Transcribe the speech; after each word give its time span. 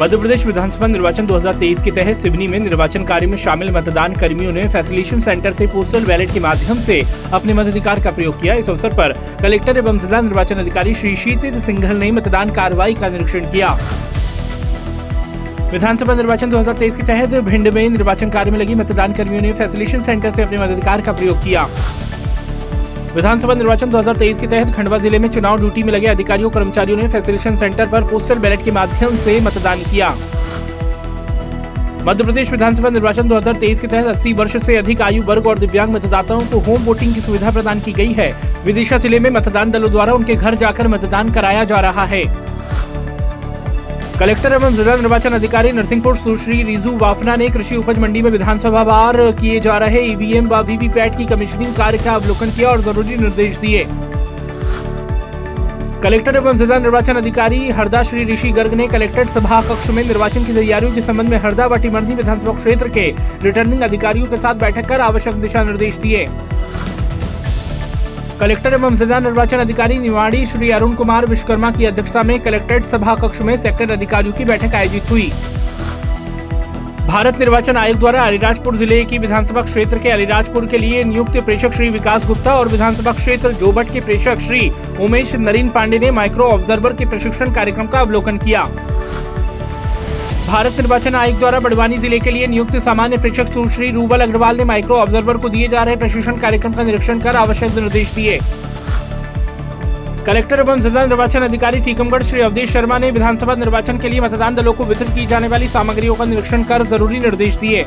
मध्य 0.00 0.16
प्रदेश 0.16 0.44
विधानसभा 0.46 0.86
निर्वाचन 0.86 1.26
2023 1.26 1.82
के 1.82 1.90
तहत 1.90 2.16
सिवनी 2.16 2.46
में 2.48 2.58
निर्वाचन 2.58 3.04
कार्य 3.04 3.26
में 3.26 3.36
शामिल 3.38 3.70
मतदान 3.76 4.12
कर्मियों 4.14 4.52
ने 4.52 4.66
फैसिलेशन 4.68 5.20
सेंटर 5.20 5.52
से 5.52 5.66
पोस्टल 5.66 6.04
बैलेट 6.04 6.32
के 6.32 6.40
माध्यम 6.40 6.80
से 6.80 7.00
अपने 7.32 7.54
मताधिकार 7.54 8.00
का 8.00 8.10
प्रयोग 8.10 8.40
किया। 8.40 8.54
इस 8.54 8.70
अवसर 8.70 8.94
पर 8.94 9.12
कलेक्टर 9.42 9.78
एवं 9.78 9.98
जिला 9.98 10.20
निर्वाचन 10.20 10.54
अधिकारी 10.54 10.94
श्री 10.94 11.16
शीतित 11.16 11.58
सिंघल 11.64 11.96
ने 11.96 12.10
मतदान 12.10 12.50
कार्रवाई 12.50 12.94
का 12.94 13.08
निरीक्षण 13.08 13.50
किया। 13.52 13.72
विधानसभा 15.72 16.14
निर्वाचन 16.14 16.50
2023 16.50 16.96
के 16.96 17.02
तहत 17.02 17.34
भिंड 17.44 17.68
में 17.68 17.88
निर्वाचन 17.88 18.30
कार्य 18.30 18.50
में 18.50 18.58
लगी 18.58 18.74
मतदान 18.74 19.12
कर्मियों 19.12 19.42
ने 19.42 19.52
फैसिलेशन 19.52 20.02
सेंटर 20.02 20.30
से 20.30 20.42
अपने 20.42 20.58
मताधिकार 20.58 21.00
का 21.00 21.12
प्रयोग 21.12 21.42
किया। 21.44 21.68
विधानसभा 23.14 23.54
निर्वाचन 23.54 23.90
2023 23.90 24.40
के 24.40 24.46
तहत 24.46 24.74
खंडवा 24.74 24.98
ज़िले 24.98 25.18
में 25.18 25.28
चुनाव 25.28 25.58
ड्यूटी 25.58 25.82
में 25.82 25.92
लगे 25.92 26.06
अधिकारियों, 26.06 26.50
कर्मचारियों 26.50 26.96
ने 26.98 27.08
फैसिलिटेशन 27.08 27.56
सेंटर 27.56 27.86
पर 27.88 28.04
पोस्टल 28.08 28.38
बैलेट 28.38 28.64
के 28.64 28.70
माध्यम 28.70 29.16
से 29.16 29.40
मतदान 29.40 29.78
किया। 29.82 30.10
मध्य 32.06 32.24
प्रदेश 32.24 32.50
विधानसभा 32.50 32.88
निर्वाचन 32.88 33.28
2023 33.28 33.80
के 33.80 33.86
तहत 33.86 34.16
80 34.16 34.32
वर्ष 34.32 34.56
से 34.56 34.76
अधिक 34.76 35.02
आयु 35.02 35.22
वर्ग 35.22 35.46
और 35.46 35.58
दिव्यांग 35.58 35.94
मतदाताओं 35.94 36.40
को 36.42 36.58
होम 36.60 36.84
वोटिंग 36.84 37.14
की 37.14 37.20
सुविधा 37.20 37.50
प्रदान 37.50 37.80
की 37.80 37.92
गई 37.92 38.12
है। 38.12 38.32
विदिशा 38.64 38.98
ज़िले 38.98 39.18
में 39.18 39.30
मतदान 39.30 39.70
दलों 39.70 39.90
द्वारा 39.90 40.12
उनके 40.12 40.34
घर 40.34 40.54
जाकर 40.54 40.88
मतदान 40.88 41.32
कराया 41.32 41.64
जा 41.64 41.80
रहा 41.80 42.04
है। 42.04 42.22
कलेक्टर 44.20 44.52
एवं 44.52 44.76
जिला 44.76 44.94
निर्वाचन 44.96 45.32
अधिकारी 45.32 45.70
नरसिंहपुर 45.72 46.16
सुश्री 46.16 46.62
रिजू 46.62 46.96
वाफना 46.98 47.34
ने 47.36 47.48
कृषि 47.48 47.76
उपज 47.76 47.98
मंडी 47.98 48.22
में 48.22 48.30
विधानसभा 48.30 48.82
वार 48.82 49.16
किए 49.32 49.60
जा 49.60 49.76
रहे 49.78 50.00
ईवीएम 50.04 50.48
व 50.48 50.60
वीवीपैट 50.68 51.16
की 51.18 51.26
कमीशनिंग 51.26 51.74
कार्य 51.74 51.98
का 51.98 52.14
अवलोकन 52.14 52.50
किया 52.50 52.68
और 52.70 52.80
ज़रूरी 52.82 53.16
निर्देश 53.16 53.56
दिए। 53.56 53.84
कलेक्टर 56.02 56.36
एवं 56.36 56.56
जिला 56.56 56.78
निर्वाचन 56.78 57.16
अधिकारी 57.16 57.70
हरदा 57.70 58.02
श्री 58.02 58.24
ऋषि 58.24 58.50
गर्ग 58.52 58.74
ने 58.74 58.88
कलेक्ट्रेट 58.88 59.28
सभा 59.28 59.60
कक्ष 59.68 59.90
में 59.90 60.02
निर्वाचन 60.04 60.44
की 60.44 60.54
तैयारियों 60.54 60.94
के 60.94 61.02
संबंध 61.02 61.28
में 61.28 61.38
हरदा 61.38 61.66
व 61.66 61.76
टिमरनी 61.82 62.14
विधानसभा 62.14 62.52
क्षेत्र 62.54 62.88
के 62.88 63.10
रिटर्निंग 63.42 63.82
अधिकारियों 63.82 64.26
के 64.26 64.36
साथ 64.36 64.54
बैठक 64.60 64.88
कर 64.88 65.00
आवश्यक 65.02 65.34
दिशा 65.42 65.64
निर्देश 65.64 65.96
दिए। 65.98 66.26
कलेक्टर 68.40 68.72
एवं 68.74 68.96
जिला 68.96 69.18
निर्वाचन 69.20 69.58
अधिकारी 69.58 69.96
निवाड़ी 69.98 70.44
श्री 70.46 70.70
अरुण 70.70 70.92
कुमार 70.94 71.24
विश्वकर्मा 71.26 71.70
की 71.70 71.84
अध्यक्षता 71.84 72.22
में 72.22 72.38
कलेक्ट्रेट 72.40 72.84
सभा 72.86 73.14
कक्ष 73.14 73.40
में 73.40 73.56
सेक्टर 73.56 73.92
अधिकारियों 73.92 74.34
की 74.34 74.44
बैठक 74.44 74.74
आयोजित 74.74 75.10
हुई। 75.10 75.26
भारत 77.06 77.38
निर्वाचन 77.38 77.76
आयोग 77.76 77.98
द्वारा 77.98 78.22
अलीराजपुर 78.22 78.76
ज़िले 78.76 79.04
की 79.04 79.18
विधानसभा 79.18 79.62
क्षेत्र 79.62 79.98
के 79.98 80.10
अलीराजपुर 80.10 80.66
के 80.66 80.78
लिए 80.78 81.02
नियुक्त 81.04 81.40
प्रेषक 81.40 81.72
श्री 81.74 81.88
विकास 81.90 82.26
गुप्ता 82.26 82.54
और 82.54 82.68
विधानसभा 82.68 83.12
क्षेत्र 83.12 83.52
जोबट 83.60 83.92
के 83.92 84.00
प्रेषक 84.00 84.40
श्री 84.46 84.70
उमेश 85.00 85.34
नरीन 85.36 85.68
पांडे 85.70 85.98
ने 85.98 86.10
माइक्रो 86.10 86.44
ऑब्जर्वर 86.46 86.92
के 86.92 87.08
प्रशिक्षण 87.08 87.52
कार्यक्रम 87.54 87.86
का 87.86 88.00
अवलोकन 88.00 88.38
किया। 88.38 88.62
भारत 90.48 90.76
निर्वाचन 90.76 91.14
आयोग 91.14 91.38
द्वारा 91.38 91.58
बड़वानी 91.60 91.96
ज़िले 91.98 92.18
के 92.18 92.30
लिए 92.30 92.46
नियुक्त 92.46 92.76
सामान्य 92.82 93.16
प्रेक्षक 93.16 93.52
सुश्री 93.54 93.90
रूबल 93.92 94.20
अग्रवाल 94.20 94.56
ने 94.56 94.64
माइक्रो 94.64 94.96
ऑब्जर्वर 94.96 95.36
को 95.36 95.48
दिए 95.48 95.66
जा 95.68 95.82
रहे 95.82 95.96
प्रशिक्षण 95.96 96.38
कार्यक्रम 96.40 96.72
का 96.74 96.82
निरीक्षण 96.82 97.20
कर 97.20 97.36
आवश्यक 97.36 97.74
निर्देश 97.74 98.14
दिए। 98.14 98.38
कलेक्टर 100.26 100.60
एवं 100.60 100.80
जिला 100.80 101.04
निर्वाचन 101.06 101.42
अधिकारी 101.42 101.80
टीकमगढ़ 101.80 102.22
श्री 102.22 102.40
अवधेश 102.40 102.72
शर्मा 102.72 102.98
ने 102.98 103.10
विधानसभा 103.10 103.54
निर्वाचन 103.56 103.98
के 103.98 104.08
लिए 104.08 104.20
मतदान 104.20 104.54
दलों 104.54 104.72
को 104.72 104.84
वितरित 104.84 105.14
की 105.14 105.26
जाने 105.26 105.48
वाली 105.48 105.68
सामग्रियों 105.68 106.14
का 106.14 106.24
निरीक्षण 106.24 106.62
कर 106.64 106.86
ज़रूरी 106.86 107.18
निर्देश 107.18 107.56
दिए। 107.56 107.84